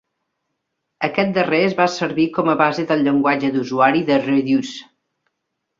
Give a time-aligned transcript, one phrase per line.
[1.07, 4.85] Aquest darrer es va servir com a base del llenguatge d'usuari de Reduce.